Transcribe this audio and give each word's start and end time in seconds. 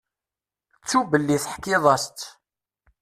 Ttu 0.81 0.99
belli 1.11 1.37
teḥkiḍ-as-tt. 1.43 2.21